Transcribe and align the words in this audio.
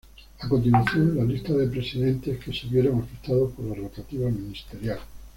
A 0.39 0.49
continuación, 0.49 1.15
la 1.17 1.23
lista 1.23 1.53
de 1.53 1.67
presidentes 1.67 2.43
que 2.43 2.51
se 2.51 2.65
vieron 2.65 3.01
afectados 3.03 3.51
por 3.51 3.65
la 3.65 3.75
"rotativa 3.75 4.31
ministerial". 4.31 4.99